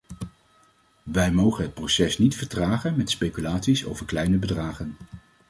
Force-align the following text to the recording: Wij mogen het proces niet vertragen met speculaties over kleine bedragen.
Wij 1.03 1.31
mogen 1.31 1.63
het 1.63 1.73
proces 1.73 2.17
niet 2.17 2.35
vertragen 2.35 2.97
met 2.97 3.09
speculaties 3.09 3.85
over 3.85 4.05
kleine 4.05 4.37
bedragen. 4.37 4.97